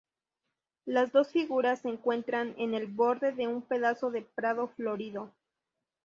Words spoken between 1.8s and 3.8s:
se encuentran en el borde de un